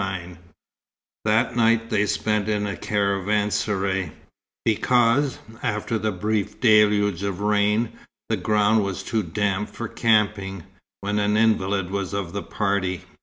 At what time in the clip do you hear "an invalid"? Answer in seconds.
11.19-11.91